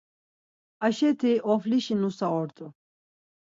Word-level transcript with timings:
Aşeti, 0.85 1.31
Oflişi 1.51 1.95
nusa 2.01 2.27
ort̆u. 2.39 2.67